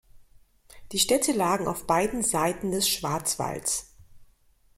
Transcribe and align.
Die 0.93 0.97
Städte 0.97 1.31
lagen 1.31 1.67
auf 1.67 1.85
beiden 1.85 2.23
Seiten 2.23 2.71
des 2.71 2.89
Schwarzwalds. 2.89 3.93